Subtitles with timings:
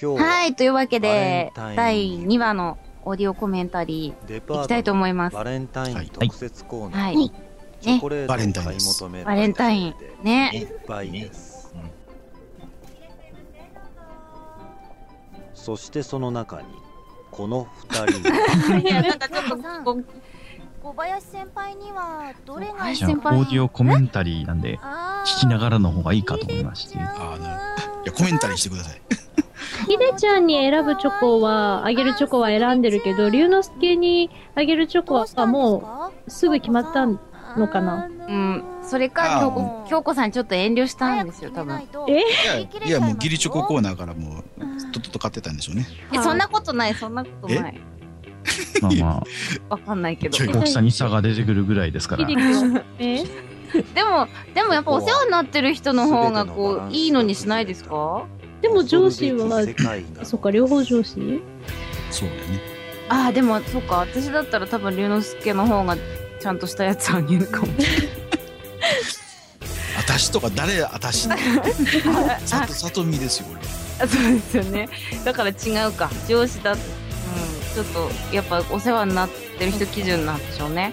[0.00, 5.34] 今日はい、というわけで、バレンタイン第2話のオーディオコメンタリデパーいきたいと思います。
[5.34, 7.16] バレンタイン特設コーナー、はい。
[7.16, 7.32] はい
[7.80, 9.86] チョコレートを買い求めるバレンタイン。
[9.88, 10.68] いね。
[10.68, 11.72] っぱいです、
[15.54, 16.66] そしてその中に
[17.30, 18.28] この二人
[18.72, 20.04] が いや、なんかちょっとこう、
[20.82, 26.98] 小林先輩にはどれが林じゃあ、オ先輩ーディオコメンタリーなんで、あ聞きながらの方がいいかと思いまして。
[26.98, 27.54] あーなる
[28.04, 29.00] いや、コメンタリーしてください。
[29.88, 37.18] ひでちゃんに選ぶチョコは、あげるチョコは選んでるけど、龍之介にあげるチョコはもうすぐ決まったの
[37.68, 38.06] かな？
[38.06, 41.80] うん、それあか、ー京子、京子さんちょっと遠慮したんですよ、多分。
[42.08, 42.18] え？
[42.18, 44.44] いや、いやもうギリチョココーナーからもう、
[44.92, 45.86] とっとと買ってたんでしょうね。
[46.12, 47.80] え、そんなことない、そんなことない。
[48.82, 49.22] まあま
[49.70, 50.36] わかんないけど。
[50.36, 52.28] 大きさに差が出てくるぐらいですから。
[52.98, 53.24] え？
[53.94, 58.24] でも、でもやっぱお世話になってる人の方がこう、いいのにしないですか？
[58.60, 59.64] でも上司は、
[60.24, 61.42] そっか、両方上司？
[62.10, 62.60] そうだよね。
[63.08, 65.96] ああ、でも、そっか、私だったら多分龍之介の方が
[66.40, 67.68] ちゃんとしたやつあげるかも。
[69.96, 71.28] 私とか誰私
[72.46, 73.60] さと、さとみですよ、俺。
[74.04, 74.88] あそうですよね。
[75.24, 76.10] だから違うか。
[76.28, 79.28] 上司だ、うん、ちょっと、やっぱお世話になっ
[79.58, 80.92] てる人基準なんでしょうね。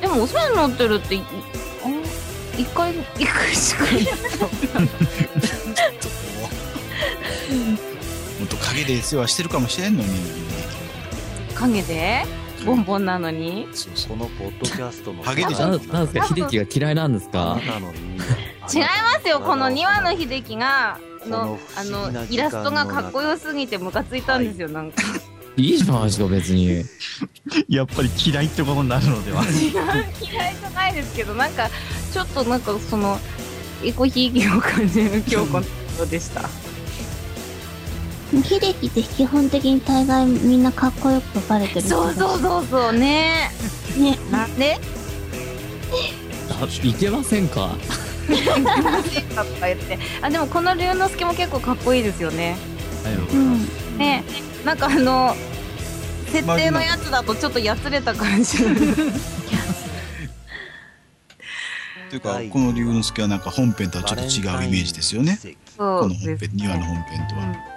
[0.00, 1.24] でもお世話になってるって、一
[2.74, 3.84] 回、一回しか
[7.56, 10.08] もっと陰で世話してるかもしれんのに。
[11.54, 12.24] 影で？
[12.64, 13.68] ボンボンなのに？
[13.72, 14.16] そうそう。
[14.16, 17.60] このポッドキャストのハゲでしょななんですか秀樹が嫌いなんですか？
[17.66, 25.02] なのに違いますよ、この2話の秀樹が、のあの、イラストがかっこよすぎてムカついたんですよ、なんか。
[25.56, 26.82] いいじゃないですか、別に。
[27.68, 29.44] やっぱり嫌いってことになるのでは。
[29.44, 31.68] 嫌いじゃないですけど、なんか、
[32.10, 33.18] ちょっとなんかその、
[33.84, 35.68] エコひいきを感じる京子のこ
[35.98, 36.48] とでした。
[38.42, 43.50] 秀樹って基本的に大概みんなかっこよく描かれてる人そうそうそうそう、ね
[43.98, 44.78] ね なんで
[46.50, 47.76] あ、いけませんか
[48.26, 48.32] と
[49.60, 49.98] か言って。
[50.22, 52.56] あ、でもこの龍之介も結構かっこいいですよね。
[53.32, 54.24] うんね
[54.64, 55.36] なんかあの、
[56.26, 58.58] 設定のやつだとちょっとやつれた感じ。
[62.10, 65.38] というか、この龍之介はなんか本編とはちょっと違うイメージですよね。
[65.76, 67.73] この本編、2話の本編とは。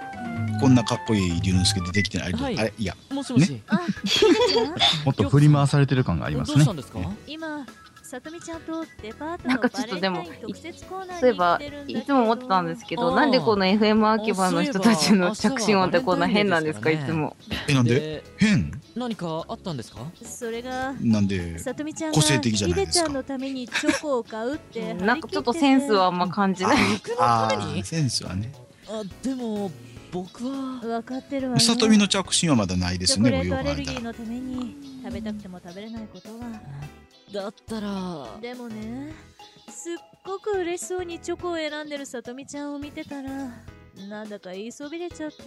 [0.60, 2.32] こんなかっこいい龍之介出てきてない。
[2.32, 2.58] はい。
[2.58, 4.66] あれいや、もしもし、あ秀樹ちゃん
[5.04, 6.56] もっと振り回されてる感がありますね。
[6.56, 6.72] どうした。
[6.72, 6.98] んですか？
[7.26, 7.66] 今
[8.02, 17.36] さとみちゃんとデパートのなんかちょっとでもバレンタイン特設コーナーにそういえばいつも思ってたんですけど、なんでこの FM 秋葉の人たちの着信音ってこんな変なんですか、いつも。
[17.68, 17.94] え、なんで？
[18.00, 18.80] で変？
[18.96, 20.00] 何かあったんですか？
[20.24, 23.04] それがなんで、さとみちゃんが個性的じゃないひですか。
[23.04, 26.76] でちゃんのためにチョコを買うってなんかちょっとセンスはあんま感じない。
[27.18, 28.50] ああ、センスはね。
[28.90, 29.70] あでも
[30.12, 30.80] 僕は。
[30.80, 33.58] 分かってるわよさとみの着信はまだないですね、チョコレート。
[33.58, 36.46] アレルギーのために食べたくても食べれないことは。
[37.32, 38.26] だったら。
[38.40, 39.12] でもね
[39.70, 43.30] すっごく嬉しそうにチョコを選んでるさとみちゃんを見てたら
[44.08, 45.44] なんだか言いそびれちゃって。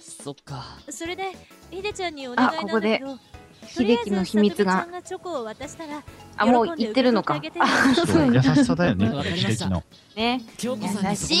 [0.00, 0.78] そっか。
[0.90, 1.32] それで
[1.70, 3.18] ひでちゃんにお願いなんだけど
[3.66, 4.86] 秀樹の秘密が。
[4.90, 6.02] がチョコを渡したら
[6.36, 7.40] あ、もう言ってるのか。
[7.58, 9.82] あ、そう優しさだよね、 秀樹の。
[10.14, 10.42] ね。
[10.58, 11.34] 京子さんにそ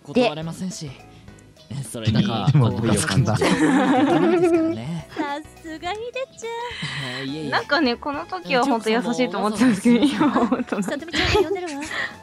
[0.00, 0.12] こ
[1.90, 3.44] それになんかでも好意を感じて。
[3.48, 5.08] いけないですからね。
[5.10, 5.24] さ
[5.62, 6.46] すがひでち
[7.18, 11.06] あいえいえなんかね、この時は本当優しいと思ってたんですけど、今は本当ゃんさと。
[11.06, 11.82] みちゃんが呼んでるわ。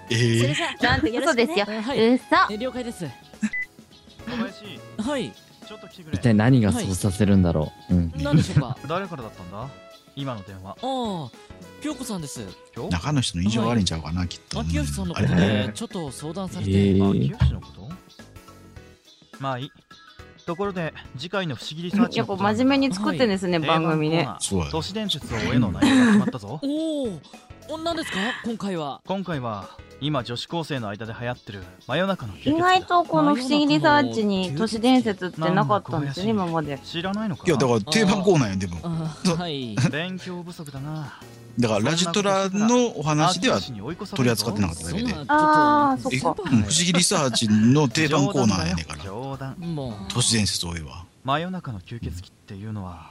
[0.09, 1.65] えそれー、じゃなんて嘘ですよ。
[1.67, 2.53] 嘘。
[2.53, 3.05] え了解です。
[3.05, 3.11] 小
[4.37, 5.31] 林、はい。
[5.67, 7.95] ちょっと来てく一体何がそうさせるんだろう。
[7.95, 8.13] うん。
[8.17, 8.77] 何でしょうか？
[8.87, 9.67] 誰からだったんだ？
[10.15, 10.71] 今の電話。
[10.71, 11.29] ああ
[11.81, 12.41] 京子さんです。
[12.89, 14.59] 中の人の異常悪いんちゃうかな、きっと。
[14.61, 15.27] 秋吉さんのあれ。
[15.27, 17.89] ことでちょっと相談されて、えあ、ー、清のこと？
[19.39, 19.71] まあいい。
[20.45, 24.29] ところで、次回の不思議リサーチやっぱのこと真面目に作ってんですね、番組ね。
[24.39, 26.59] そうや都市伝説を追えの内容が決まったぞ。
[26.63, 28.17] おお何ですか？
[28.43, 29.69] 今回は今回は、
[30.01, 36.77] 今女子高生の間で流行ってる真夜中の意外とこの不思議リサーチに都市伝説ってなかったんですよね、今まで。
[36.83, 38.77] 知らないのかいや、だから定番コーナーやん、でも。
[38.83, 41.13] はい勉強不足だな。
[41.59, 45.13] だからラジトラのお話では取取り扱ってなかっただけで。
[45.27, 46.29] ああ、そっえ、か。
[46.29, 49.03] うん不思議リサーチの定番コーナーやねんから。
[49.03, 51.05] 冗談もう都市伝説多いわ。
[51.23, 53.09] 真夜中の吸血鬼っていうのは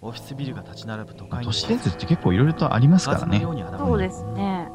[0.00, 3.40] オフィスビルが立ち並ぶ都会都市伝説って結構いろいろとありますからね。
[3.40, 4.68] そうですね。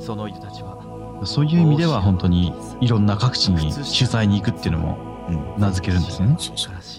[0.00, 5.12] その人たちはそういう意味では本当にいろんな各地に取材に行くっていうのも
[5.58, 6.36] 名付けるんですよね。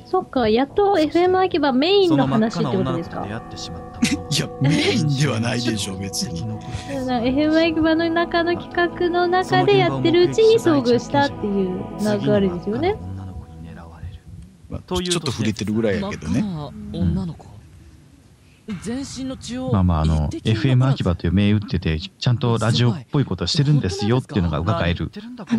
[0.05, 6.45] そっか、やっと FM 秋葉メインの話ってことですか出会ってしまったいや、メインではないでしょ、別に。
[6.45, 6.65] なんか
[7.27, 12.95] FM 秋葉の中の企画の中でやってるうちに遭遇したっていう流れですよね。
[14.69, 16.43] まあちょっと触れてるぐらいやけどね。
[16.93, 17.45] 女の子
[18.81, 25.11] 全身の血をまあまあ、あの、FM 秋葉という銘打ってて、ちゃんとラジオっぽいことしてるんですよっていうのが伺える、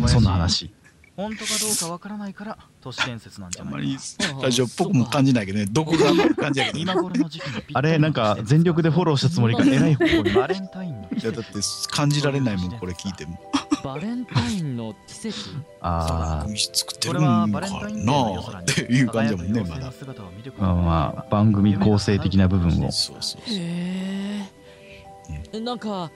[0.07, 0.73] そんな話。
[1.15, 3.97] 本当かどうかわからないから都市伝説なんじゃないあまり
[4.41, 6.81] ラジオっぽくも感じないけどね、どこが感じやけどね。
[6.81, 10.33] 今頃の時期にあれ、なんか全力でフォローしたつもりがえらい方向に。
[10.33, 11.51] バレンタインのいやだって
[11.89, 13.39] 感じられないもん、これ聞いても。
[13.83, 15.37] バレンタインの奇跡
[15.81, 19.93] ああ、作ってるんかなっていう感じだもんね、まだ。
[20.57, 22.91] まあまあ、番組構成的な部分を。
[22.91, 24.49] そうそうへ
[25.53, 26.11] えなんか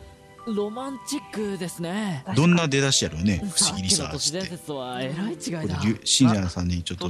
[0.53, 2.23] ロマンチックですね。
[2.35, 4.57] どんな出だしやろうね、不思議リサーさっきの都市伝チって。
[4.57, 5.75] 説はえらい違いだ。
[5.77, 7.09] これ、りゅ信者さんにちょっと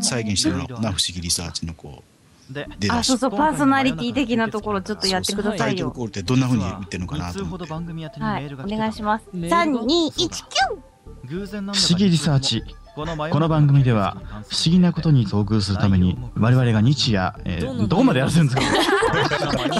[0.00, 0.68] 再現してもらおう。
[0.68, 2.02] かな、不思議リサーチのこ
[2.50, 2.90] う、出だし。
[2.90, 5.64] あそうそうパーソナリティ的なところちょっとやってくださいよ。
[5.64, 7.64] タイトルコールってどんな風に言ってるのかなと思って。
[7.72, 8.54] はい。
[8.54, 9.24] お願いします。
[9.34, 10.28] 3219
[11.28, 12.62] 偶然なん不思議リサーチ。
[12.94, 14.16] この番組では、
[14.48, 18.62] 不思議なことに遭遇するために、我々が日夜、えーどこまでやらせるんですか？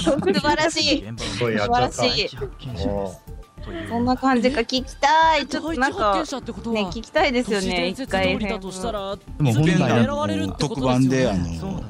[0.03, 1.05] 素晴らしい。
[1.17, 2.29] 素晴らしい
[3.87, 5.45] そんな感じか聞きたい。
[5.45, 7.89] ちょっとなんかね聞きたいですよね。
[7.89, 8.59] 一回でも
[9.53, 11.83] 本来特番であの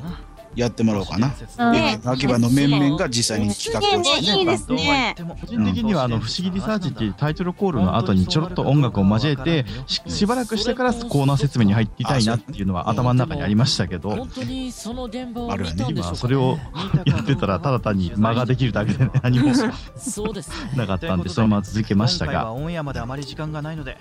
[0.56, 1.34] やってもらおうかな。
[1.72, 4.40] ね秋葉の面々が実際に企画をしてね。
[4.40, 5.16] いいですね。
[5.40, 16.58] 個人的には、あの、不思議リサーチっていうタイトルコールの後にちょろっと音楽を交えて、ししばらくしてからコーナー説明に入っていたいなっていうのは頭の中にありましたけど、本当にその現場を見たんでしょう今かそれを
[17.06, 19.54] やってたら、ただ単に間ができるだけで何も
[19.98, 20.50] そうです。
[20.50, 23.98] ねなかったんで、そのまま続けましたが、オンエアまであまり時間がないので。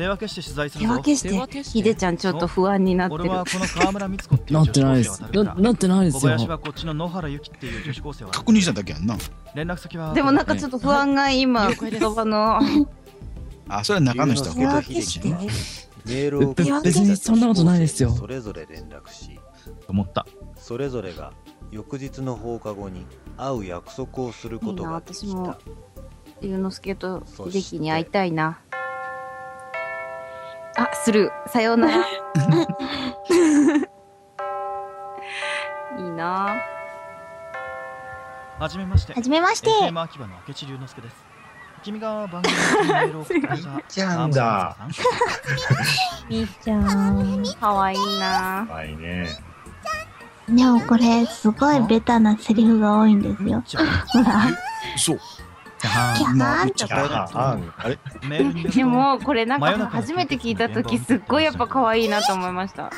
[0.00, 0.94] 手分けして取材するぞ。
[0.94, 3.22] 手分けしてひでちゃんちょっと不安になってる。
[3.24, 5.20] 俺はこの河村光子っていうなってないです。
[5.20, 6.20] ななってないですよ。
[6.20, 8.30] 小林はこっちの野原由紀っていう女子高生は。
[8.30, 9.16] 確認しただけやんな。
[9.54, 12.60] 連絡先はでもなんかちょっと不安が今言葉の？
[13.68, 18.10] あ、それは中の人は手分けしてメールを送ってべ別にそんなことないですよ。
[18.10, 19.38] それぞれ連絡し
[19.88, 20.26] 思った。
[20.56, 21.32] それぞれが
[21.70, 25.58] 翌日の放課後に会う約束をすることができいいな私もた
[26.42, 28.60] 龍之介と秀樹に会いたいな。
[30.76, 31.30] あする。
[31.48, 32.04] さようなら
[35.98, 36.56] いいな
[38.58, 41.30] はじめましてはじめまして FM 秋葉の明智龍之介です
[41.82, 44.76] 君が番組にメールを送ってくれたちゃんだ
[46.28, 47.44] みーちゃん。
[47.58, 49.26] かわいいなはいね。
[50.48, 53.62] でもこれ、すごいベタなセリフが多いんですよ。
[54.08, 54.42] ほら。
[54.96, 55.20] そう。
[55.80, 57.58] キャーンとか。
[58.74, 62.90] でもこれなんか初めて聞いた時すっごいやっぱ可愛いなと思いました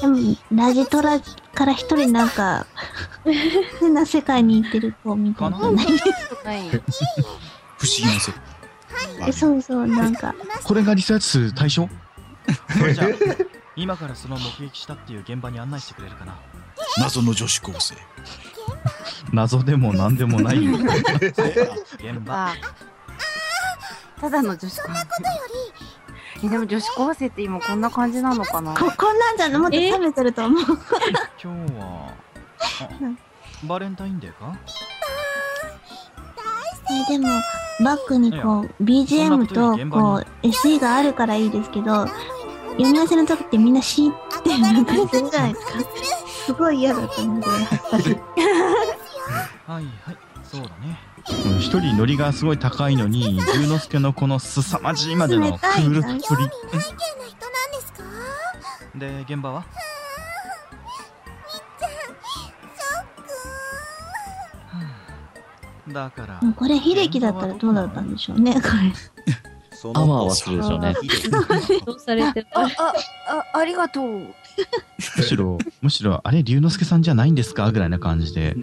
[0.00, 1.20] でも、ラジトラ
[1.54, 2.66] から一人なんか、
[3.80, 5.90] 変な世界に行ってる子みたいな不思議な
[8.20, 8.42] 世界。
[9.28, 10.34] えそうそう、なんか。
[10.64, 11.88] これがリサーチする対象？
[12.78, 13.08] それじゃあ
[13.74, 16.38] 今からその目撃したっていう現場に案内してくれるかな
[16.98, 17.96] 謎の女子高生。
[19.32, 20.58] 謎でも何でもない。
[20.64, 20.76] 現
[22.24, 22.54] 場あ
[24.20, 25.85] ただの女子高生
[26.44, 28.74] えでも女子高生って今こんな感じなのかな？
[28.74, 30.62] こ、こんなんじゃなもっと冷めてると思う。
[30.62, 32.12] 今日は
[32.82, 34.58] あバレンタインデーか？
[37.08, 37.28] えでも、
[37.84, 45.72] バックにこう、BGM とこう、SE があるからいいですけど、読み合わせの時ってみんなシーってなんかするじゃないですか。
[46.46, 48.04] すごい嫌だと思うんだよ、やっぱり。
[49.66, 50.96] はいはいそうだねうん
[51.58, 56.48] 一人ノリがすごい高いのに、龍之介のこの凄まじいまでのクールっぷり。
[58.98, 59.64] で現場は？
[65.88, 68.66] だからもうこれ、秀樹だったらどうだったんでしょうね、これ。
[69.70, 70.94] そあわあわするでしょうね。
[71.84, 72.94] どうされてたああ
[73.54, 74.32] あありがとうむ
[75.22, 78.56] しろ、むしろ、あれ、龍之介さんじゃないんですかぐらいな感じで、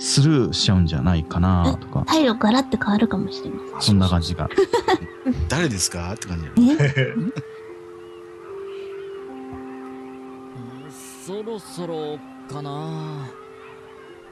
[0.00, 3.80] スルーしちゃうんじゃないかなとか、態度ガラッて変わるかもしれません。
[3.82, 4.48] そんな感じが。
[5.48, 6.12] 誰ですか？
[6.14, 6.46] って感じ
[11.26, 12.18] そろそろ
[12.50, 13.28] かな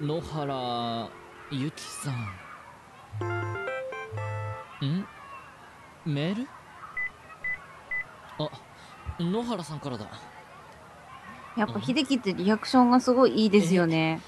[0.00, 1.08] 野原
[1.50, 2.14] ゆきさん。
[4.86, 5.06] ん？
[6.06, 6.48] メール？
[8.40, 8.48] あ
[9.22, 10.06] 野原さんからだ。
[11.56, 14.20] やっぱ秀樹ってリアクションがすごいいいですよね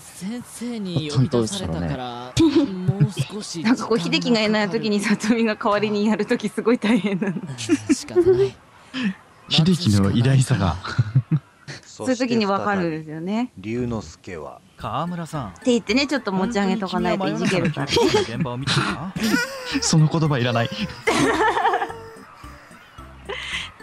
[0.00, 2.32] 先生に呼び出されたから
[2.66, 8.54] もう少し なんかこう秀樹がいない時に里美が代わりにやる時すごい大変なの仕方ない。
[9.48, 10.76] 秀樹の偉大さが。
[11.84, 13.52] そういう時にわかるんですよね。
[13.56, 14.60] 龍之介は。
[14.76, 15.48] 川村さん。
[15.50, 17.86] って言ってねちょっと持ち上げとかないといじけるから。
[17.86, 19.14] 現場を見てたか
[19.80, 20.70] その言葉いらない。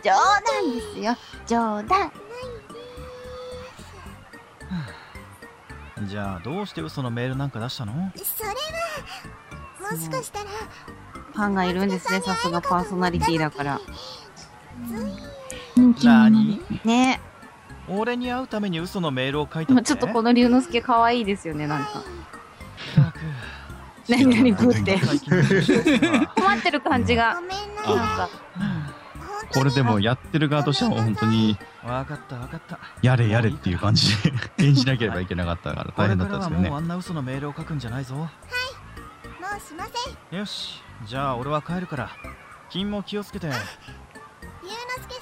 [0.04, 1.16] 冗談ですよ。
[1.48, 2.12] 冗談
[6.08, 8.12] じゃあどうして嘘のメールなんか出したの？
[8.16, 8.56] それは
[9.92, 10.50] もしかしたら
[11.34, 13.80] ファンがいるんですねさすがパーソナリティだから。
[16.04, 17.22] 何ね。
[17.88, 22.04] 俺に会うために嘘のメールを書いたちょっとこの龍之介可愛いですよねなんか。
[24.08, 27.36] 何何ぶって困ってる感じが。
[27.36, 27.46] なん
[28.18, 28.30] か
[29.54, 32.80] これでもやってる側としては本当にわかったわかった。
[33.02, 36.70] やれやれっていう感じで演じなければいけなかったから大変だったんですけどね。
[36.70, 38.16] これからはもうあんな嘘のメールを書くんじゃないぞ。
[38.16, 38.30] もう
[39.60, 39.86] しま
[40.30, 40.40] せん。
[40.40, 40.82] よし。
[41.06, 42.10] じゃあ俺は帰るから。
[42.70, 43.48] 君も気をつけて。
[43.48, 45.16] 龍之介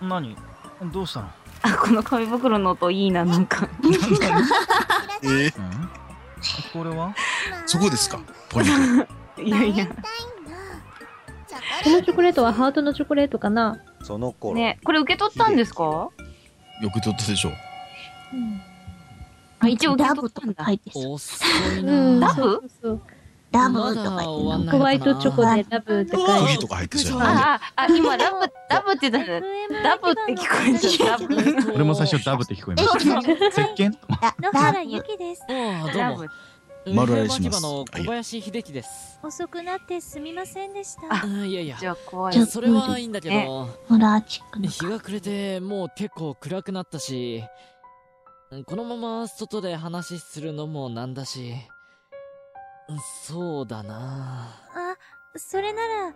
[0.00, 0.08] さん。
[0.08, 0.36] 何？
[0.92, 1.30] どうしたの？
[1.62, 3.68] あこの紙袋の音いいななんか。
[5.22, 5.26] え？
[5.26, 5.52] ー、
[6.72, 7.14] これは？
[7.66, 8.20] そこですか？
[8.48, 9.06] ポイン
[9.46, 9.86] いやいや
[11.84, 13.78] このチョコレートはハートのチョコレートかな？
[14.02, 15.78] その頃、ねこれ受け取ったんですか？
[15.78, 16.12] ト。
[16.82, 17.52] よく取ったでしょう。
[19.60, 20.64] あ一応受け取ったんだ。
[20.64, 21.44] 入ってさ遅
[21.76, 21.82] いう
[22.16, 22.42] んなラブ？
[22.42, 23.00] そうそう
[23.52, 27.54] ラブまだとか言ってホワイトチョコでラブって書いて釘とか入ってそうやな。
[27.54, 28.36] あああ今ラブ
[28.70, 29.40] ラブって言ったら
[29.82, 31.10] ラブって聞こえた。
[31.10, 31.18] ラ
[31.66, 33.18] ブ俺も最初ダブって聞こえました。
[33.62, 33.92] 石鹸？
[34.22, 35.42] ラ野原ゆきです。
[35.50, 36.28] ああどうも
[36.84, 39.20] ラブ丸洗いしまの小林秀樹です。
[39.22, 41.02] 遅くなってすみませんでした。
[41.24, 41.76] あいやいや。
[41.78, 42.46] じゃあ怖い。
[42.46, 47.44] それはいいんだけねどホラーチックな日が暮れてもう結構暗くなったし。
[48.66, 51.54] このまま外で話するのもなんだし。
[53.24, 54.48] そうだな。
[54.74, 54.96] あ
[55.36, 56.14] それなら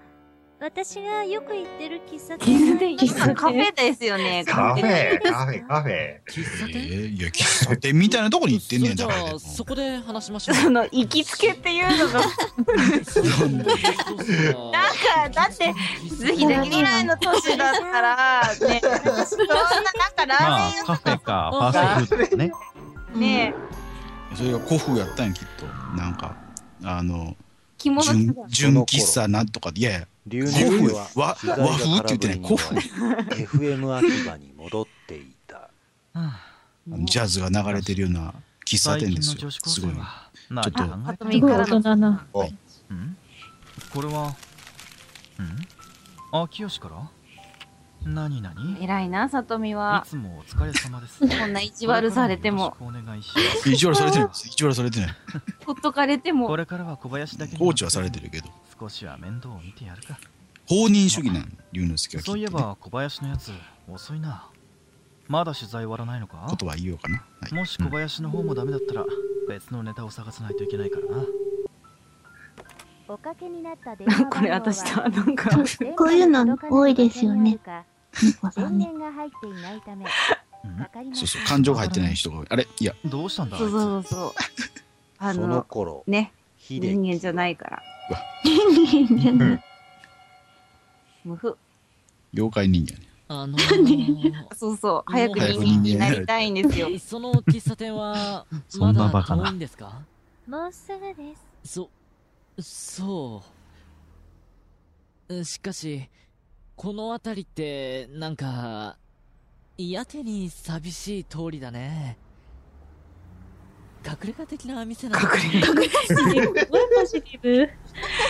[0.58, 3.34] 私がよく行ってる喫茶喫店茶店。
[3.34, 4.42] カフェですよね。
[4.46, 6.20] カフェ、カカフェ、カフェ。
[6.30, 6.78] 喫茶え店？
[6.78, 9.06] ー、いや、喫茶店みたいなとこに行ってんねんじゃ。
[9.06, 10.54] あそこで話しましょう。
[10.56, 12.20] その行きつけっていうのが。
[12.20, 13.64] なんで？
[13.64, 15.74] なんかだって
[16.16, 19.62] ぜひできないの年だったら ねそんなな
[20.08, 21.50] んかラまあーメンカフェか。
[21.52, 22.50] ファーストフードね。
[23.14, 23.54] 屋ね
[24.34, 25.66] それが古風やったんや、きっと。
[25.96, 26.34] なんか、
[26.82, 27.36] あの、
[27.86, 35.70] 着物純着純喫茶なんとかで、いやいや、龍之古風和和風って言ってない空振り古には FM 秋葉に戻っていた。
[37.04, 38.34] ジャズが流れてるような
[38.66, 39.50] 喫茶店ですよ。
[39.50, 39.90] すごい。
[39.90, 40.88] 生は何ちょっ
[41.40, 41.46] と。
[41.46, 42.26] 大人な。
[42.34, 43.16] うん。
[43.92, 44.34] これは
[45.38, 45.58] うん？
[46.32, 47.10] あ清から？
[48.06, 48.82] 何何？
[48.82, 51.18] 偉いな里美いはつもお疲れ様です。
[51.26, 52.76] こんな意地悪されても。
[52.80, 53.70] お願いします。
[53.70, 54.48] 意地悪されてないです。
[54.48, 55.10] 意地悪されてない。
[55.64, 56.46] ほっとかれても。
[56.46, 58.48] これからは小林だけに放置はされてるけど。
[58.78, 60.18] 少しは面倒を見てやるか。
[60.68, 63.52] 放任主義なん、龍之介はそういえば小林のやつ
[63.88, 64.48] 遅いな。
[65.28, 66.46] まだ取材終わらないのか？
[66.48, 67.18] ことは言おうかな。
[67.40, 67.54] はい。
[67.54, 69.04] もし小林の方もダメだったら
[69.48, 71.24] 別のネタを探さないといけないからな。
[73.08, 75.50] おかけになった電これ私だなんか。
[75.96, 77.58] こういうの多いですよね。
[78.22, 78.84] 猫さんね。
[78.86, 80.06] 電源が入っていないため
[81.14, 82.46] そうそう、感情が入ってない人が多い。
[82.50, 82.66] あれ？
[82.80, 83.58] いや、どうしたんだ？
[83.58, 84.32] そうそうそうそう。
[85.18, 86.32] あそのの頃ね。
[86.68, 87.82] 人間じゃないから。
[88.44, 89.64] 人間じゃない。
[91.24, 91.54] 無風。
[92.34, 92.98] 妖怪人間。
[93.28, 95.12] あのー、 そうそう。
[95.12, 96.88] 早く人間になりたいんですよ。
[96.98, 99.44] その喫茶店は そんなバカな。
[99.46, 100.00] 遠いんですか？
[100.48, 101.72] もうすぐです。
[101.74, 101.88] そ
[102.58, 103.42] そ
[105.28, 105.44] う。
[105.44, 106.08] しかし
[106.76, 108.98] この辺りってなんか
[109.78, 112.18] やけに寂しい通りだね。
[114.04, 115.62] 隠れ家的な店なの隠れ家。
[116.06, 117.60] すごいポジティブ。
[117.60, 117.68] 行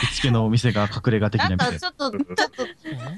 [0.09, 2.67] きつけのお店が隠れ家的ななん店かちょっとちょっと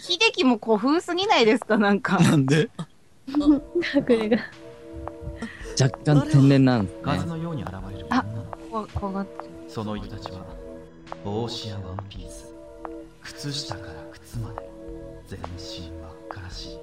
[0.01, 2.19] 秀樹も古風すぎないですかなんか。
[2.19, 2.71] なんで？
[3.29, 4.41] 隠れ家。
[5.81, 7.03] 若干天然なんですね。
[7.05, 8.07] 風のように現れる。
[8.09, 10.45] あ女の怖怖がって子その人たちは
[11.23, 12.55] 帽子やワンピース。
[13.23, 14.78] 靴下から靴まで
[15.29, 16.79] 全身真っ赤らしい。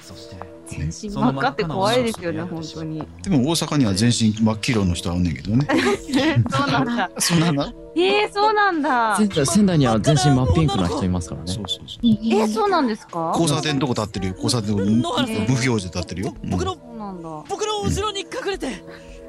[0.00, 0.36] そして
[0.68, 3.02] 全身真っ赤って怖いですよね本当に。
[3.22, 5.66] でも大阪には全身真っ黄色の人はおんねんけどね。
[6.48, 7.10] そうなんだ。
[7.18, 7.52] そんな。
[7.52, 9.16] なえー、そうなんだ。
[9.16, 11.52] 仙台仙台には全身真っピンクな人いますからね。
[11.52, 11.98] そうそうそう。
[12.04, 13.32] えー、そうなんですか？
[13.36, 14.32] 交差点のとこ立ってるよ。
[14.40, 14.84] 交差点の。
[14.84, 16.34] 無表示で立ってるよ。
[16.42, 16.50] うん。
[16.50, 17.28] で僕のそうなんだ。
[17.48, 18.68] 僕の後ろに隠れて。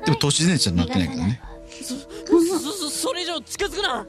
[0.07, 1.41] も都市伝説になってないけどね。
[1.81, 1.95] そ
[2.59, 4.05] そそそれ以上近づくな。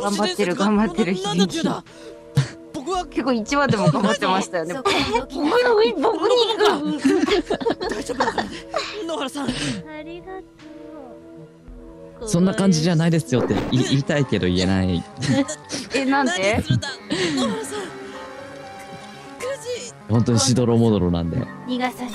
[0.00, 1.84] 頑張ってる頑張ってるななんだっていうんだ
[2.84, 4.74] 僕は結構1話でも頑張ってましたよね。
[4.74, 4.96] 僕の
[5.76, 7.08] 上僕に行く
[7.88, 8.26] 大丈夫だ
[9.06, 9.48] 野原さん。
[9.48, 9.52] あ
[10.04, 10.32] りがと
[12.26, 12.28] う。
[12.28, 15.02] そんな感じじゃないですよって言いたいけど言えない。
[15.94, 16.62] えなんで？
[20.08, 21.38] 本当にしどろもどろなんで。
[21.66, 22.12] 逃がさない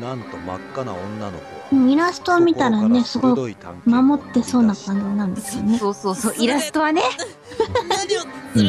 [0.00, 1.38] なんと真っ赤な女の
[1.70, 5.78] 子イラストを見たらね、すごい守ってそうな感じなんですよね。
[5.78, 7.02] そうそうそうイラストはね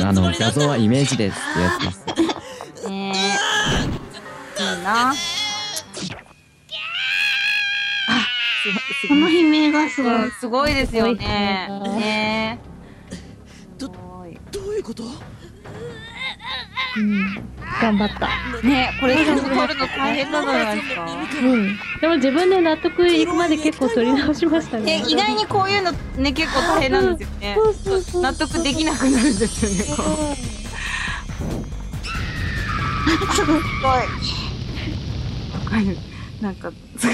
[0.03, 3.11] あの、画像はイメージですってやってまえ。
[3.11, 5.11] いいな。
[5.11, 5.13] あ。
[9.07, 10.31] この悲鳴がすごい。
[10.31, 12.59] すごいですよね。
[12.63, 12.76] す
[14.27, 15.03] ごいねねどういうこと？
[16.97, 17.35] うん。
[17.81, 18.29] 頑張った。
[18.63, 18.67] え。
[18.67, 21.05] ねえ、これちゃんと撮るの大変なんじゃないですか。
[21.05, 21.77] うん。
[22.01, 24.83] でも自分で納得いくまで結構取り直しましたね。
[24.85, 27.55] ね、意外にこういうのね、結構大変なんですよね。
[28.21, 30.03] 納得できなくなるんですよね、こ
[30.33, 30.35] う。
[33.35, 33.55] すごい。
[33.55, 33.99] わ
[35.69, 35.97] かる。
[36.41, 37.13] なんか、すご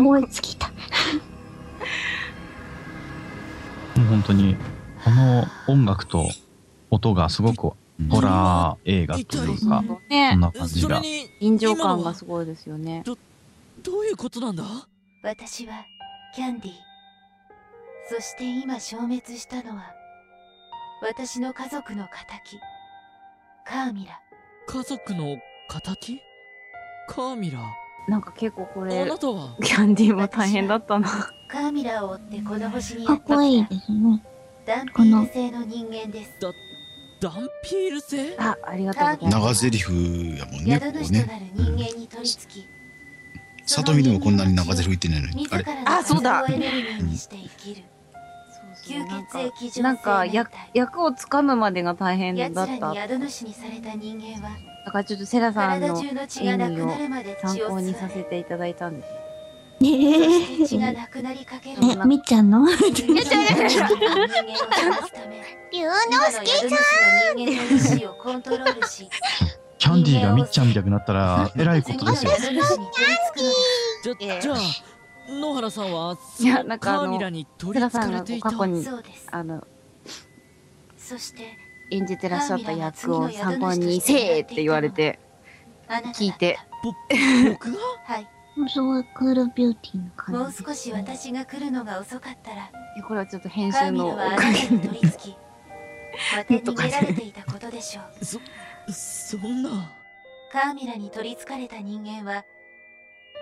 [0.00, 0.02] い。
[0.04, 0.70] 燃え尽きた。
[4.08, 4.60] 本当に、こ
[5.16, 6.28] の音楽と
[6.90, 7.72] 音がすごく
[8.10, 10.30] ホラー映画というか、ね。
[10.32, 11.02] そんな感じが。
[11.40, 13.02] 臨場感がすごいですよね。
[13.82, 14.64] どういうことなんだ？
[15.22, 15.84] 私は
[16.34, 16.74] キャンディー。
[18.08, 19.92] そして今消滅したのは
[21.02, 22.10] 私の家族の仇
[23.64, 24.20] カーミラ。
[24.68, 25.36] 家族の
[25.68, 26.20] 仇
[27.08, 27.60] カーミラ。
[28.08, 29.56] なんか結構これ、あなたは？
[29.62, 31.08] キャンディーも大変だったな。
[31.48, 34.22] カーミラを追ってこの星にかっこいいですね。
[34.66, 36.34] ダンピール製の人間です
[37.20, 39.64] ダンピール製あ、ありがとうございます。
[39.64, 41.20] 長台詞やもんね、ここね。
[41.20, 42.68] る人間に取り付き
[43.66, 45.46] 里見でもこんなに長台詞言ってないのに。
[45.52, 46.44] あれあそうだ
[49.82, 52.92] なんか、役、役をつかむまでが大変だった。
[52.92, 52.94] だ
[54.92, 56.90] からちょっとセラさんの演技を
[57.40, 59.25] 参考にさせていただいたんです。
[59.78, 60.56] そしえ。
[60.58, 62.66] て血がなくなりかけるえ、みっちゃんの？
[62.66, 63.78] 人間を探す
[65.12, 65.36] ため
[65.72, 66.76] 龍之今の宿主の
[67.36, 69.08] 人間の意志をコントロールし
[69.78, 72.32] キャンディーがみっちゃんみたくなったら、えらいことですよ。
[72.38, 73.12] 次の宿主に取り
[74.14, 74.56] 付くのですじゃ、あ、
[75.28, 78.24] 野原さんは、いや、なんかあのカーミラに、取りセラさんが。
[78.40, 78.86] 過去に
[79.30, 79.66] あの、
[80.96, 81.58] そして
[81.90, 85.18] 演じてらっしゃった役を参考にせーって言われて、
[86.14, 86.58] 聞いて。
[86.82, 87.78] 僕が？
[88.04, 88.26] はい
[88.68, 90.40] すごいクールビューティーな感じ。
[90.40, 92.70] もう少し私が来るのが遅かったら
[93.06, 95.36] これはちょっと編カーミラ集のおかげに取り付き
[96.34, 98.40] 当て逃げられていたことでしょう そ、
[99.36, 99.92] そんな。
[100.52, 102.44] カーミラに取り憑かれた人間は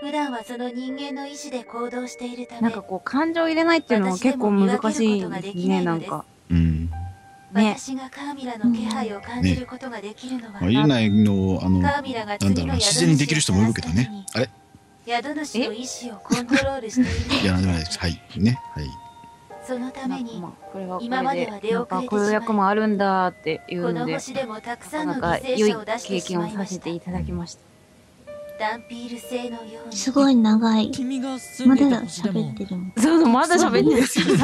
[0.01, 6.25] 普段はその人間の意志で行動しているためなんかこう、感情入れないっていうのも結構難しいですね、なんか。
[6.51, 6.91] うん。
[7.55, 7.77] ね。
[7.79, 14.27] 私がカーミラの気配を感じることができるのは、まあ、入れないの、あの、カなんーミラがだろうな、自然にできる人もいるけどね。
[14.35, 14.51] あれ
[15.07, 17.99] 宿主の意志をコントロールしているいや、なんでもないです。
[17.99, 18.23] はい。
[18.37, 18.61] ね。
[18.75, 18.87] はい。
[19.67, 27.61] そのためにこれはこ今までは出遅れてなんかこういう役もあるんだっていうこので、の星でもたくさんのなんか犠良い牲者を出して経験をしまいましたさせていただきました。
[28.59, 30.91] ダンピール製のようにすごい長い。
[30.91, 32.93] 君が住まだんでいた星でも喋ってるもん。
[32.99, 34.27] そうそう、まだ喋ってるんですよ。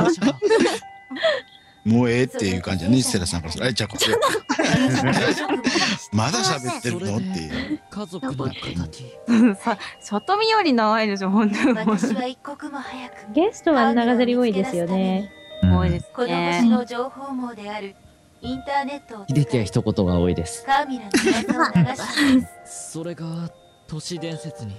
[1.85, 3.65] もうええっていう感じだね、セラさんからする。
[3.65, 4.17] あれ、じゃあこれ。
[6.13, 7.81] まだ喋ってるのっていう。
[7.91, 9.55] 家族の仇。
[9.57, 11.73] さ、里見より長いですよ、本当に。
[11.79, 15.31] 私は一刻も早くゲストは長ゼリ多いですよね。
[15.63, 17.95] 多いですこの星の情報網である
[18.41, 20.65] インターネットを秀樹は一言が多いです。
[20.65, 23.51] カーミラの流しそれが、
[23.87, 24.75] 都市伝説に。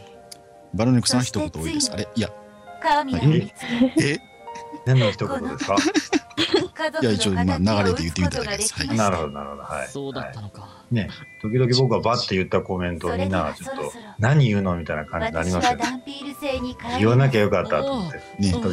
[0.74, 1.92] バロネクさん一言多いです。
[1.92, 2.30] あれいや。
[2.82, 3.54] カーミラを見つ
[3.98, 4.20] けえ？
[4.86, 5.76] 何の一言ですか？
[7.02, 8.74] いや、一応、まあ、流れで言ってみただけです。
[8.74, 8.98] はい。
[8.98, 9.64] なるほど、なるほど。
[9.64, 9.88] はい。
[9.88, 10.84] そうだったのか。
[10.92, 11.10] ね、
[11.42, 16.04] 時々僕はバッて言ったコメントをみんながちょっと、何言うのみたいな感じになり私ますよね。
[17.00, 18.18] 言わなきゃよかったと思って。
[18.40, 18.64] ね時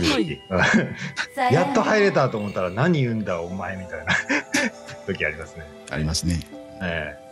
[0.49, 1.51] 々。
[1.53, 4.13] やっと入れたと思ったら何言うんだお前みたいな
[5.07, 5.67] 時ありますね。
[5.91, 6.41] ありますね。
[6.83, 7.29] ええ。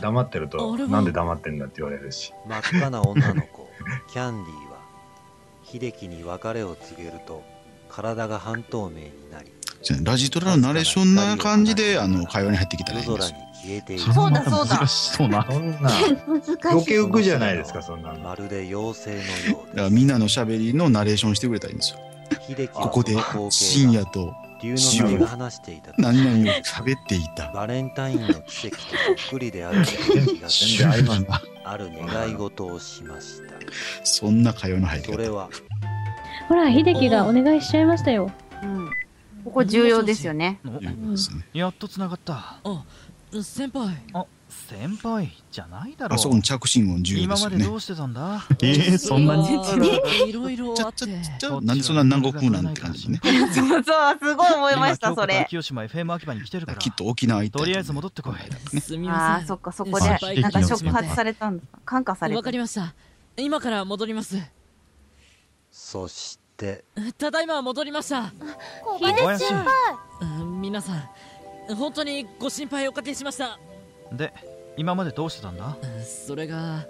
[0.00, 2.32] 黙ってると、なんで黙ってんだって言われるし。
[2.46, 3.68] 真っ赤な女の子
[4.12, 4.78] キャンディーは
[5.62, 7.42] 秀樹に別れを告げると
[7.90, 9.50] 体が半透明になり
[10.04, 13.36] ラジトラのナレーションな感じで、あの、会話に入ってきたらいいんですよ。
[14.12, 15.46] そうだそうだ難しそうな。
[15.50, 16.58] そんな、難しい。
[16.64, 18.20] 余計浮くじゃないですか、そんなの。
[18.20, 22.00] まるで妖精のようだからみんなの喋りのナレーションしてくれたらいいんですよ。
[22.72, 23.16] ここで
[23.50, 27.50] 深夜と龍潮之介が話していた何々を喋っていた。
[27.52, 28.82] バレンタインの奇跡と
[29.18, 33.54] そっくりである気が すなある願い事をしました
[34.04, 35.12] そんな会話の入り方。
[35.12, 35.48] それは
[36.50, 38.28] ほら、秀樹がお願いしちゃいましたよ。
[38.64, 38.90] うん。
[39.44, 40.58] ここ重要ですよね。
[41.52, 42.58] やっと繋がった。
[42.64, 42.84] あ、
[43.40, 43.96] 先輩。
[44.12, 46.16] あ、先輩じゃないだろう。
[46.16, 47.74] あそこの着信音重要ですよね今までど。
[47.74, 48.42] うしてたんだ？
[48.62, 49.48] えーそんなに？
[50.28, 51.06] いろいろあって。
[51.38, 53.20] ちょなんでそんな南国なんて感じね。
[53.22, 55.46] そうそう、すごい思いました、それ。
[55.48, 56.78] 清島 FM 秋葉に来てるから。
[56.78, 58.80] きっと沖縄行ったとりあえず戻ってこい。
[58.80, 59.22] すみません。
[59.22, 60.08] ああ、そっか、そこで、
[60.40, 61.78] なんか触発されたんですか？
[61.84, 62.46] 感化されわた。
[62.46, 62.92] かりました。
[63.36, 64.36] 今から戻ります。
[65.70, 66.84] そして。
[67.18, 68.32] ただいま戻りました。
[68.84, 69.66] 小林先輩。
[70.22, 73.58] うん皆さん、本当にご心配おかけしました。
[74.12, 74.32] で
[74.76, 75.76] 今までどうしてたんだ？
[76.26, 76.86] それが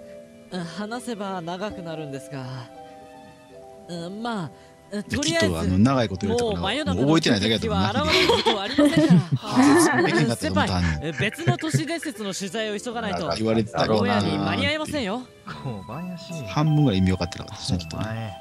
[0.77, 2.45] 話せば長くなるんですが。
[3.87, 4.51] うんまあ
[4.91, 6.71] でとりあえずきっとあの長いこと言うもう覚
[7.17, 7.79] えてないだけだと思う。
[10.27, 10.69] な先輩
[11.01, 14.19] え別の都市伝説の取材を急がないと言われてたろうな。
[14.19, 15.21] 親に間に合いませんよ。
[16.49, 18.33] 半分ぐらい意味分かってなかったですねきっとね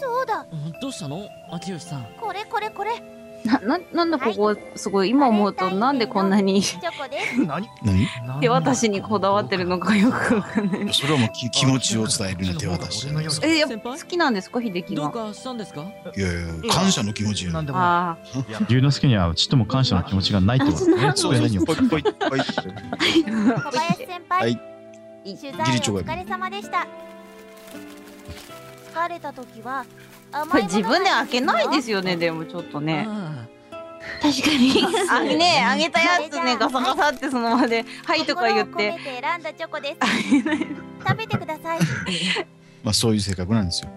[0.00, 0.46] そうだ。
[0.80, 1.28] どうしたの？
[1.50, 2.06] 秋吉さん。
[2.20, 2.90] これこれこれ。
[3.44, 6.62] な、な、なんでここ、すごい、今思うと、なんでこんなに
[8.40, 10.92] 手渡しにこだわってるのかよくわかんない。
[10.92, 13.06] それはもうき気持ちを伝えるような手渡し。
[13.44, 15.02] え、やっぱ好きなんですか秀樹が。
[15.04, 15.82] どうかしたんですか？
[15.82, 16.34] いやい
[16.66, 17.52] や感謝の気持ちよ。
[17.54, 18.16] あ
[18.68, 21.12] 龍之介にはちっとも感謝の気持ちがないってことね。
[21.14, 21.62] そう机何を？
[21.66, 21.74] 小
[22.30, 24.60] 林先輩、はい。
[25.24, 25.54] 取材お
[26.00, 26.86] 疲れ様でした
[28.96, 29.84] 疲れた時は
[30.32, 30.46] あ。
[30.46, 33.06] これ自分で開けないですよね、でもちょっとね。
[34.22, 34.86] 確かに。
[35.10, 38.72] あ、ねあげたやつね、ガサガサってそのまで、はいとか言って。
[38.72, 40.06] 心を込めて選んだチョコです
[41.06, 41.78] 食べてください
[42.82, 43.90] まあそういう性格なんですよ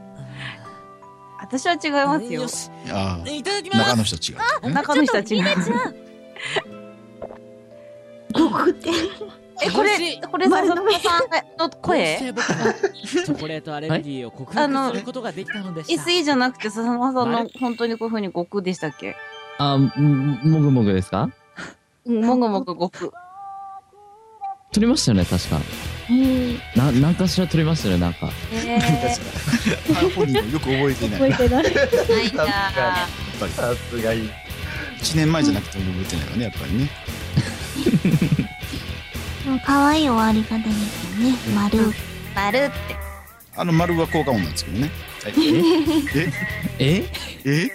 [1.39, 2.45] 私は違いますよ。
[2.93, 4.33] ああいただき中の人は違
[4.63, 5.25] うね中の人は違う。
[5.25, 6.09] ちょっとリナちゃん
[8.33, 8.89] 極って。
[9.61, 9.89] え、これ、
[10.31, 12.17] これ、さささんの声？
[12.17, 19.15] チョコレートアレルギーを克服することができたのでした ?SE じゃなくて、ささまさんの本当にこういう風に悟空でしたっけ？
[19.57, 21.29] あ、ももぐもぐですか？
[22.05, 23.11] うんもぐもぐ悟空。
[24.71, 25.59] 撮りましたよね、確か。
[26.75, 28.29] な、なんかしら撮りましたよね、なんか。
[28.53, 28.79] え
[30.15, 31.31] 本人もよく覚えてない。
[31.31, 31.65] 覚えてない。
[33.49, 34.29] さすがいい
[34.99, 36.89] 1年前じゃなくても覚えてないわねやっぱりね
[39.65, 41.35] 可愛い終わり方ですよね。
[41.55, 41.93] 丸。
[42.35, 42.95] 丸って。
[43.55, 44.91] あの丸は効果音なんですけどね。
[45.23, 45.33] はい。
[46.79, 47.03] え？
[47.03, 47.05] え？
[47.45, 47.71] え？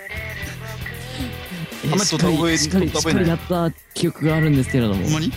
[1.85, 5.03] あんまり取った覚えしっかり、しっかりやった記憶があるんですけれども。
[5.05, 5.33] ほんまに？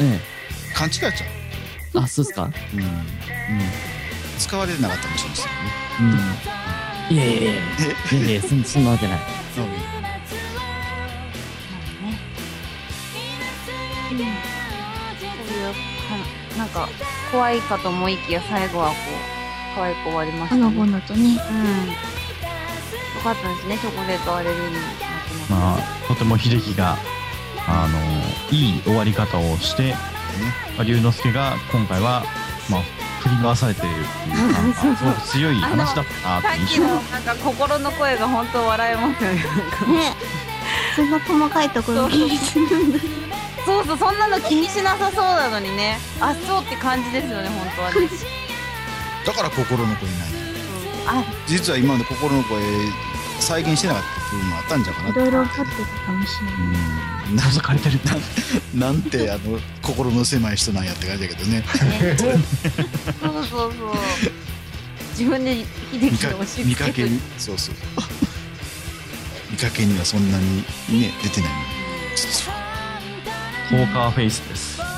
[0.00, 0.20] え
[0.74, 1.18] 勘違いしちゃえ。
[1.94, 2.44] あ、そうですか？
[2.44, 2.52] ううん。
[4.38, 5.52] 使われなかったかもしれないですよね。
[7.10, 7.16] うん。
[7.16, 8.30] いやいやいやいや。
[8.30, 9.18] いやそんそんなわけない。
[9.18, 9.24] こ
[9.56, 9.60] う
[14.14, 14.57] いうか
[16.58, 16.88] なんか
[17.30, 20.62] 怖いかと思いきや最後はこう可愛く終わりましたね。
[20.64, 21.20] ほのぼのとね。
[21.20, 21.28] うん。
[21.28, 21.36] よ
[23.22, 25.52] かったですねチョコレートアレルギーになってます。
[25.52, 26.96] まあ、とても秀樹が、
[27.68, 29.94] あの、いい終わり方をして、
[30.76, 32.24] まあ龍之介が今回は、
[32.68, 32.82] まあ、
[33.20, 39.36] 振り回されているっていうか、そうそうすごく強い話だったなってさっ印象きのなんか心の声が本当笑えますよね。
[39.36, 39.42] ね
[40.96, 42.98] そんな細かいところ気にするんだ。
[43.68, 45.98] そうそうそんなの気にしなさそうなのにね。
[46.22, 48.08] あそうって感じですよね本当はね。
[49.26, 50.28] だから心の声にない
[51.06, 52.62] あ実は今まで心の声
[53.40, 56.54] 再現してなかった部分もあったんじゃうかないろいろ分かってたかもしれない。
[57.28, 57.36] うん。
[57.36, 58.00] 謎かれてる。
[58.72, 61.62] な なんてあの心の狭い人なんやって感じだけどね。
[62.18, 63.96] そうそうそう。
[65.10, 67.74] 自分で秀見か樹を押し見かけにそうそう。
[69.50, 71.50] 見かけにはそんなにね出てない。
[71.52, 72.57] のに
[73.70, 74.76] ポーカーフェイスです。
[74.76, 74.88] そうね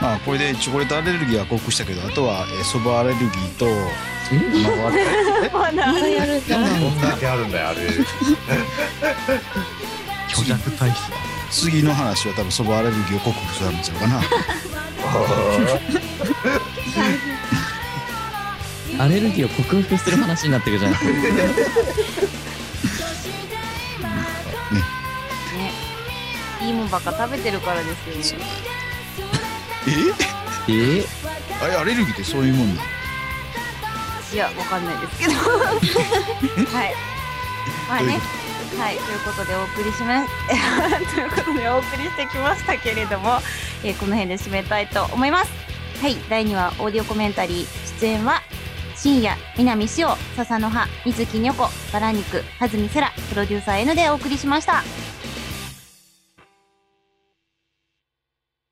[0.00, 3.66] まあこれでチョコレートアレルギーは克服したけどあとは、えー、そばアレルギーと
[4.82, 4.98] まだ
[6.08, 6.56] やるんだ。
[7.32, 7.80] あるんだよあれ
[10.32, 11.16] 虚弱体質だ。
[11.50, 14.22] 次の話は多分そばアレルギーを克服するんちゃうかな
[19.04, 20.96] アレルギーを克服する話になってくるじゃな
[26.90, 28.40] ばっか食べてるからですよ。
[30.68, 30.72] え？
[30.98, 31.04] え？
[31.62, 32.88] あれアレルギーってそういうもんなの？
[34.32, 35.32] いや、わかんないですけど。
[36.70, 36.94] はい。
[37.88, 38.20] まあね。
[38.78, 40.22] はい、ということでお送りしま、
[41.14, 43.40] ということでお送りしてきましたけれども、
[43.82, 45.50] えーこの辺で締めたいと思います。
[46.00, 48.40] はい、第2話オーディオコメンタリー、出演は、
[48.96, 54.84] 深夜、南潮、笹の葉、水木にょこ、バラ肉、はずみせら、プロデューサー N でお送りしました。